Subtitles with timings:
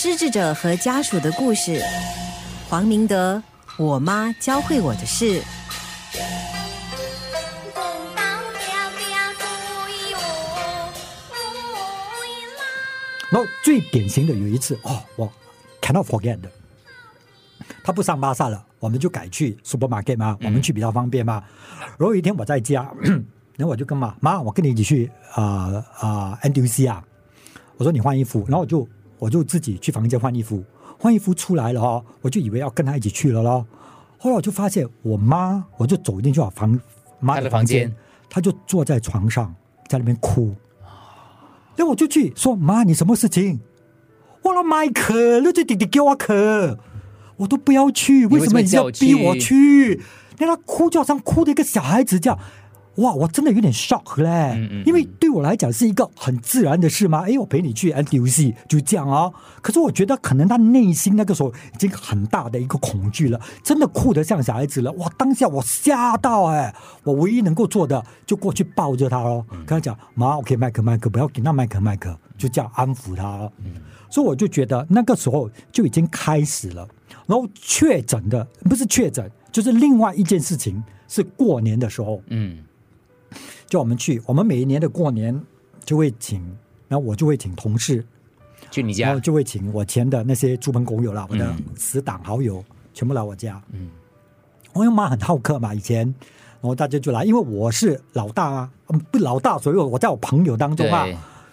[0.00, 1.82] 失智者和家属的故事，
[2.68, 3.42] 黄明德，
[3.76, 5.42] 我妈教会我的事。
[13.28, 15.28] 然后最典型的有一次哦，我
[15.82, 16.48] cannot forget 的，
[17.82, 21.42] 他不上巴萨了，我们就改去 supermarket 嘛，我们去比较方便嘛。
[21.98, 22.88] 然后有一天我在家，
[23.58, 27.02] 然后我就跟妈妈，我跟你一起去啊啊 NDC 啊，
[27.78, 28.86] 我说你换衣服，然后我就
[29.18, 30.64] 我就自己去房间换衣服，
[30.98, 33.66] 换衣服出来了哦，我就以为要跟他一起去了咯。
[34.18, 36.78] 后来我就发现我妈，我就走进去我房
[37.20, 37.94] 妈的房间，
[38.28, 39.54] 她就坐在床上
[39.88, 40.54] 在那边哭。
[41.76, 43.60] 那我就去说妈，你什么事情？
[44.42, 46.78] 我了麦克，那就弟弟给我克，
[47.36, 50.02] 我都不要去，为什么你要逼我去？
[50.38, 52.38] 那他哭就好像哭的一个小孩子这样。
[52.98, 57.24] 哇，我真的有点 shock 嘞，因为对我来讲是一个很自然的事吗？
[57.28, 59.30] 哎，我陪你去 NDC 就这样啊。
[59.62, 64.90] 可是我觉得可能他内心那个时候已经很大的一个恐惧了，真的哭得像小孩子了。
[64.92, 73.50] 哇，当下我吓到哎，我唯一能够做的就过去抱着他喽，跟他讲妈，OK，麦克麦克，不要给那麦克麦克，就这样安抚他。
[74.10, 76.88] 所以我就觉得那个时候就已经开始了。
[77.26, 82.58] 然后确诊的不是确诊，就是另外一件事情是过年的时候，嗯。
[83.68, 85.40] 叫我们去，我们每一年的过年
[85.84, 86.42] 就会请，
[86.88, 88.04] 然后我就会请同事。
[88.70, 93.62] 去你家，就会请我前的那些猪朋狗友啦，我的死党好友全部来我家。
[93.72, 93.88] 嗯，
[94.72, 96.02] 我妈很好客嘛，以前，
[96.60, 98.70] 然后大家就来，因为我是老大啊，
[99.10, 101.06] 不老大，所以我在我朋友当中啊。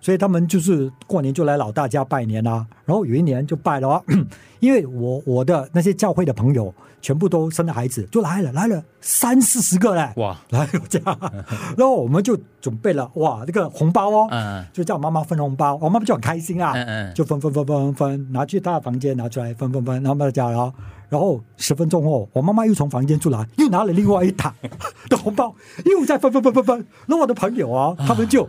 [0.00, 4.02] 所以他们就是过年就来老大家拜年啦，然后有一年就拜了，啊。
[4.60, 11.00] 因为我我的那些教会的朋友全部都生了孩子，就来了来了三四十个嘞，哇，来我家，
[11.78, 20.70] 然后我们就准备了哇这个红包哦，嗯，就叫妈妈分红包，我妈妈就很开心啊，嗯嗯，就分分分分分拿去她的房间拿出来分分分，然后大家了，
[21.08, 24.54] 然后十分钟后我妈妈又从房间出来，又拿了另外一沓
[25.08, 25.54] 的红包，
[25.86, 28.46] 又在分分分分分，然后我的朋友啊，他们就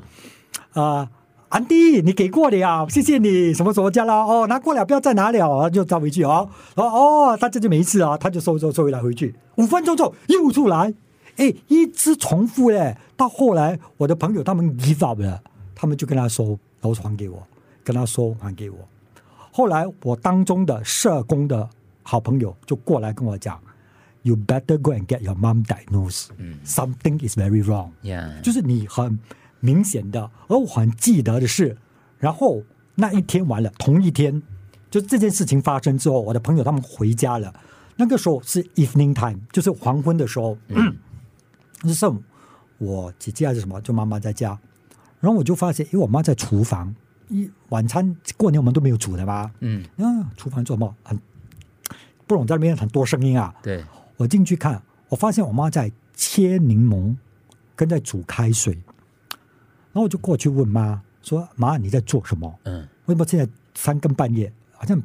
[0.73, 1.07] 啊。
[1.51, 3.53] 安迪，你给过了呀，谢谢你。
[3.53, 4.23] 什么时候交啦？
[4.23, 6.50] 哦，拿过了，不要再拿了，就交回去哦。
[6.75, 9.35] 哦哦，他这就没事啊，他就收收收回来回去。
[9.56, 10.94] 五分钟之后又出来，
[11.35, 12.95] 哎，一直重复嘞。
[13.17, 15.41] 到后来，我的朋友他们 give 了，
[15.75, 17.45] 他们就跟他说，然后还给我，
[17.83, 18.78] 跟他说还给我。
[19.51, 21.68] 后来我当中的社工的
[22.01, 23.59] 好朋友就过来跟我讲
[24.22, 26.28] ，You better go and get your mom diagnosed.
[26.63, 27.89] Something is very wrong.
[28.03, 29.19] Yeah，就是你很。
[29.61, 31.77] 明显的，而我很记得的是，
[32.19, 32.61] 然后
[32.95, 34.44] 那一天完了，同一天，
[34.89, 37.53] 就这件事情发生之后，我的朋友他们回家了。
[37.95, 40.57] 那个时候是 evening time，就是黄昏的时候。
[41.83, 42.16] 那时候
[42.77, 44.59] 我姐姐还是什么，就妈妈在家，
[45.19, 46.95] 然后我就发现，因为我妈在厨房，
[47.29, 49.51] 一晚餐过年我们都没有煮的嘛。
[49.59, 50.95] 嗯，啊，厨房做什么？
[51.03, 51.19] 很
[52.27, 53.53] 不懂在那边很多声音啊。
[53.63, 53.83] 对，
[54.17, 57.16] 我进去看，我发现我妈在切柠檬，
[57.75, 58.77] 跟在煮开水。
[59.94, 62.59] 然后我就过去问妈说：“妈，你在做什么？
[62.63, 65.02] 嗯，为什么现在三更半夜，好像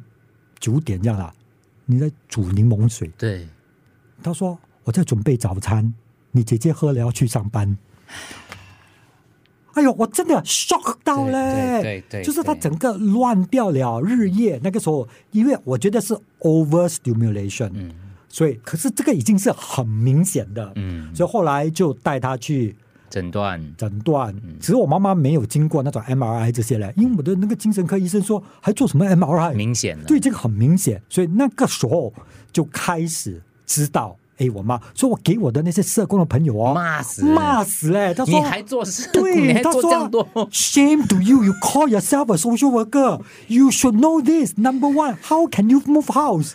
[0.59, 1.33] 九点这样啊？
[1.85, 3.47] 你在煮柠檬水？”对，
[4.23, 5.93] 她说：“我在准备早餐，
[6.31, 7.77] 你姐姐喝了要去上班。”
[9.73, 11.81] 哎呦，我真的 shock 到嘞！
[11.81, 14.59] 对对，就是他整个乱掉了日夜。
[14.63, 17.93] 那个时候，因为我觉得是 over stimulation，嗯，
[18.27, 22.75] 所以可是这个已经是很明显的，嗯，所以后来就带他去。
[23.09, 32.13] 诊断，诊断，只是我妈妈没有经过那种 MRI 这些嘞，因为我的那个精神科医生说还做什么 MRI，明显了，对，这个很明显，所以那个时候
[32.51, 39.81] 就开始知道，哎，我妈，所以我给我的那些社工的朋友哦，骂死，骂死嘞，他说你还做事，对，他说
[40.51, 46.07] shame to you，you call yourself a social worker，you should know this，number one，how can you move
[46.07, 46.51] house？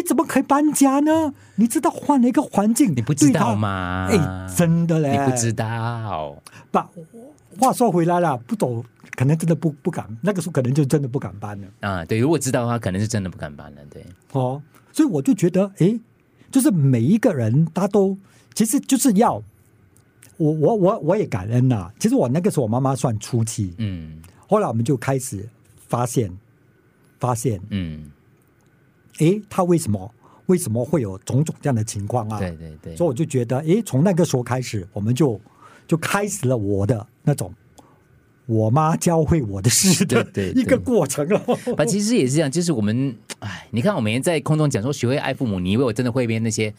[0.00, 1.34] 你怎么可以搬家呢？
[1.56, 4.08] 你知道换了一个环境，你不知道吗？
[4.10, 6.42] 哎，真的嘞，你不知道。
[6.70, 6.88] 把，
[7.58, 8.82] 话说回来了，不懂，
[9.14, 10.06] 可能真的不不敢。
[10.22, 11.66] 那个时候可能就真的不敢搬了。
[11.80, 13.82] 啊，对，如果知道的话，可能是真的不敢搬了。
[13.90, 14.02] 对，
[14.32, 16.00] 哦，所以我就觉得，哎，
[16.50, 18.16] 就是每一个人他都
[18.54, 19.34] 其实就是要
[20.38, 21.92] 我我我我也感恩呐。
[21.98, 25.46] 其实我那个时候我妈妈算初期，嗯，后来我们就开始
[25.88, 26.32] 发现
[27.18, 28.10] 发现，嗯。
[29.20, 30.14] 哎，他为什么
[30.46, 32.38] 为什么会有种种这样的情况啊？
[32.38, 35.40] 对对对，所以我就觉得，哎，从那个时候开始，我们就
[35.86, 37.54] 就开始了我的那种
[38.46, 40.26] 我妈教会我的事的
[40.56, 41.40] 一个过程了。
[41.76, 46.74] 啊，其实也是这样，就是我们，哎，你看，我每天在空中讲说学会爱父母，你以为我真的会编那些？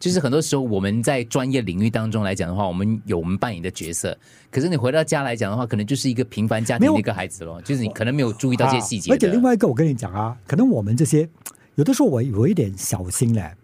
[0.00, 4.18] 就是很多时候我们在专业领域当中来讲的话，我们有我们扮演的角色，
[4.50, 9.14] 可是你回到家来讲的话，可能就是一个平凡家庭的一个孩子咯，就是你可能没有注意到这些细节的。
[9.14, 11.28] 而且另外一个，我跟你讲啊，可能我们这些
[11.76, 13.56] 有的时候我有一点小心嘞。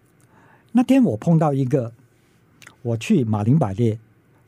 [0.72, 1.92] 那天我碰到一个，
[2.82, 3.98] 我去马林百列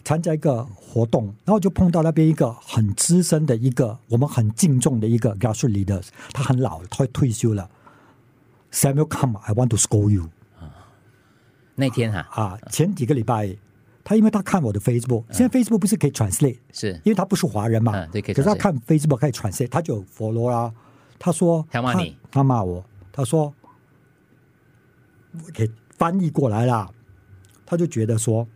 [0.05, 6.03] 参加一个活动，然后就碰到那边一个很资深的一个我们很敬重的一个 g a s t r leader，
[6.33, 7.69] 他很老，他退休了。
[8.73, 10.29] Samuel, come, I want to scold you。
[11.75, 13.57] 那天哈啊，前几个礼拜，
[14.05, 20.73] 他因为他看我的 Facebook，现在 Facebook 不是可以 translate，是因为他不是华人嘛，嗯对可以可是他看 Facebook 可以 translate，他就有 follow 啦。
[21.19, 22.85] 他说他骂你他骂我，
[23.21, 23.55] 他说
[25.53, 26.91] 给翻译过来啦，
[27.67, 28.49] 他就觉得说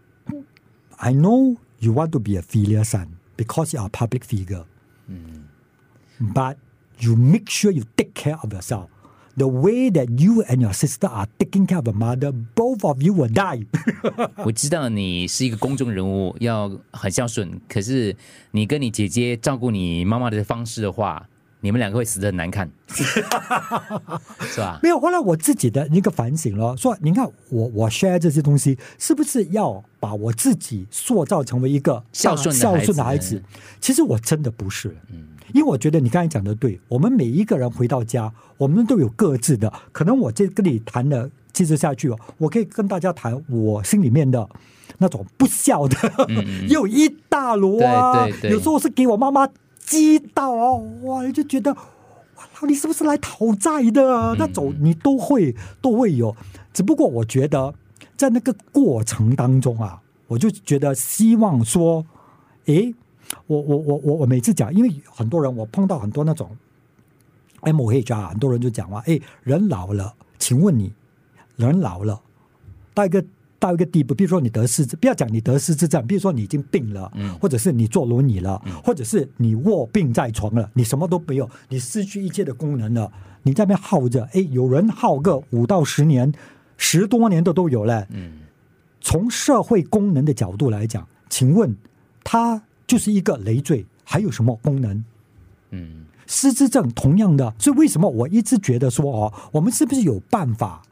[0.96, 4.64] ，I know you want to be a filial son because you are a public figure，
[5.06, 5.44] 嗯
[6.32, 6.56] ，but
[7.00, 8.88] you make sure you take care of yourself.
[9.36, 13.02] The way that you and your sister are taking care of your mother, both of
[13.02, 13.66] you will die.
[14.36, 18.16] 我知道你是一个公众人物，要很孝顺，可是
[18.52, 21.28] 你跟你姐姐照顾你妈妈的方式的话，
[21.64, 23.22] 你们两个会死的很难看， 是
[24.60, 24.78] 吧？
[24.82, 33.42] 没有，后来我自己的一个反省了，说你看我我 share 这些东西，是不是要把我自己塑造成为一个孝顺的孝孩子顺的孩子？
[33.80, 44.46] 其实我真的不是，嗯，因为我觉得你刚才讲的对，我们每一个人回到家，我们都有各自的，可能我这跟你谈的，接着下去哦，我可以跟大家谈我心里面的。
[44.98, 45.96] 那种不孝的，
[46.70, 48.26] 又一大摞啊！
[48.26, 49.48] 嗯对对对有时候是给我妈妈
[49.84, 54.34] 激到哦，哇，就觉得哇，你是不是来讨债的？
[54.38, 56.34] 那种你都会都会有，
[56.72, 57.72] 只不过我觉得
[58.16, 62.04] 在那个过程当中啊，我就觉得希望说，
[62.64, 62.94] 诶，
[63.46, 66.56] 我我我我我每次讲，因为很多人我碰到很多那种
[67.60, 70.92] M O H 啊，很多人就讲话，诶，人老了，请问你
[71.56, 72.20] 人老了
[72.94, 73.24] 带个。
[73.64, 83.10] 到一个地步，比如说你得失智，不要讲你得失智症，比如说你已经病了，或者是你坐轮椅了，或者是你卧病在床了，你什么都没有，你失去一切的功能了，
[83.42, 86.30] 你在那边耗着，哎，有人耗个五到十年、
[86.76, 88.06] 十多年的都有嘞。
[88.10, 88.32] 嗯，
[89.00, 91.74] 从社会功能的角度来讲，请问
[92.22, 95.02] 它就是一个累赘，还有什么功能？
[95.70, 100.82] 嗯，失智症同样的，所以为什么我一直觉得说哦，我们是不是有办法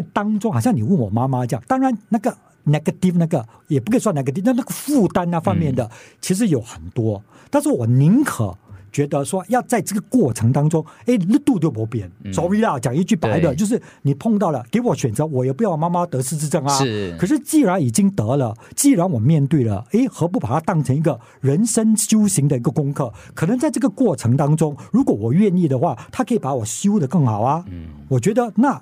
[0.00, 2.34] 在当中，好像你问我妈妈这样，当然那个
[2.66, 5.90] negative 那个也不可以算 negative，那那个负担那方面的、
[6.20, 8.56] 其实有很多，但是我宁可。
[8.92, 12.12] 觉得说要在这个过程当中，哎，力度就不变。
[12.30, 16.68] sorry 啦，讲一句白的，就是你碰到了，给我选择，我也不要妈妈得失之症啊。
[16.76, 23.10] 是可是既然已经得了，既然我面对了，哎，何不把它当成一个人生修行的一个功课？
[23.32, 27.64] 可能在这个过程当中，如果我愿意的话，他可以把我修得更好啊。
[27.70, 28.78] 嗯，我觉得那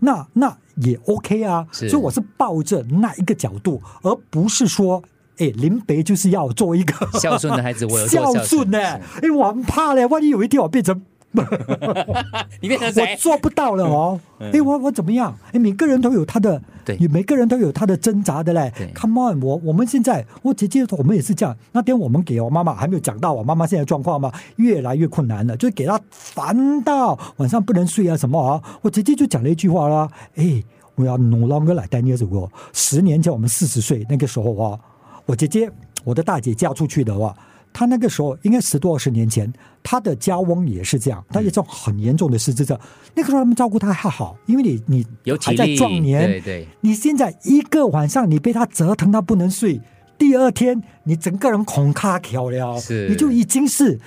[0.00, 1.66] 那那也 OK 啊。
[1.72, 5.02] 所以我是抱着那一个角度，而不是说。
[5.38, 9.00] 哎，林北就是要做一个孝顺的孩子我有孝顺呢、哎，
[9.34, 11.00] 我很怕嘞，万一有一天我变成
[12.60, 13.16] 你变成 我？
[13.16, 14.20] 做不到了哦。
[14.40, 15.36] 哎、我我怎么样？
[15.52, 18.72] 哎，每个人都有他的，对有每个人都有他的挣扎的嘞。
[18.94, 21.56] Come on，我我们现在，我姐姐我们也是这样。
[21.72, 28.62] 那天我们给我妈妈还没有讲到我妈妈现在状况嘛，越来越困难了，就是给她烦到晚上不能睡啊什么啊。
[28.82, 30.62] 我姐姐就讲了一句话啦，哎，
[30.96, 32.48] 我要 no longer 来 ten years ago。
[32.72, 34.78] 十年前我们四十岁那个时候啊，
[35.26, 35.70] 我姐姐
[36.02, 37.36] 我的大姐嫁出去的话。
[37.72, 39.52] 她那个时候应该十多二十年前，
[39.82, 42.78] 他的家翁也是这样，他也这种很严重的失智症。
[43.14, 45.06] 那个时候他们照顾他还好，因为你你
[45.40, 49.80] 还在壮年，对对，你现在一个晚上你被他折腾到不能睡，
[50.18, 53.98] 第二天你整个人恐卡条了，是你就已经是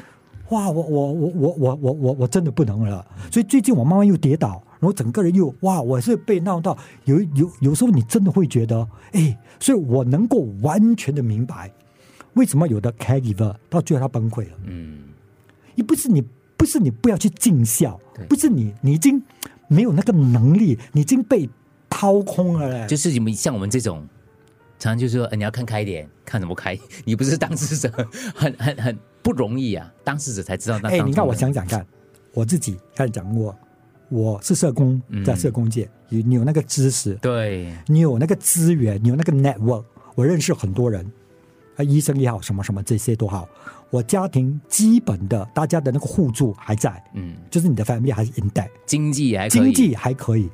[0.49, 3.05] 哇，我我我我我我我我真的不能了。
[3.31, 11.71] 所以最近我妈妈又跌倒，然后整个人又哇，我是被闹到有有有时候你真的会觉得，哎，所以我能够完全的明白
[12.33, 14.57] 为什么有的 caregiver 到最后他崩溃了。
[14.65, 15.03] 嗯，
[15.75, 16.23] 也不是你，
[16.57, 19.21] 不是你不要去尽孝，不是你，你已经
[19.67, 21.49] 没有那个能力，你已经被
[21.89, 22.87] 掏空了嘞。
[22.87, 24.07] 就是你们像我们这种，
[24.79, 26.77] 常常就说、呃、你要看开一点，看怎么开？
[27.05, 27.91] 你不是当事者，
[28.35, 30.89] 很很很不容易啊，当事者才知道那。
[30.89, 31.85] 哎，你看我想想看，
[32.33, 33.55] 我自己刚才讲过，
[34.09, 39.85] 我是社工，在社工界，你你有那个知识，对，你有那个资源，你有那个 network，
[40.15, 41.09] 我认识很多人，
[41.75, 43.47] 啊，医生也好，什么什么这些都好，
[43.89, 50.49] 我家庭基本的大家的那个互助还在，嗯，就是你的 family 还是 intact，经济还可以，经济还可以，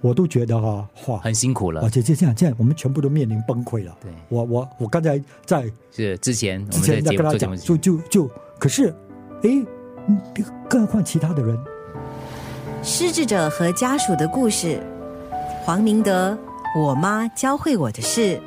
[0.00, 1.88] 我都觉得哈、哇，很辛苦了而。
[1.88, 3.96] 且就这样，这样我们全部都面临崩溃了。
[4.00, 8.94] 对我我我刚才在是之前之前在跟他讲，就就就，可是，
[9.42, 9.64] 诶，
[10.08, 10.20] 嗯
[10.68, 11.56] 更何况其他的人，
[12.82, 14.82] 失智者和家属的故事，
[15.64, 16.36] 黄明德，
[16.76, 18.40] 我妈教会我的事。